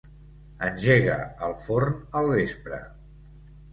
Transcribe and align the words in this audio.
Engega 0.67 1.17
el 1.49 1.55
forn 1.67 1.93
al 2.23 2.31
vespre. 2.39 2.81